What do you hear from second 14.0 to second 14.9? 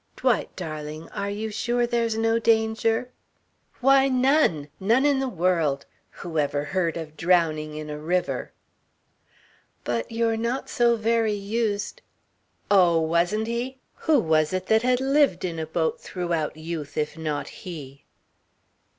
was it that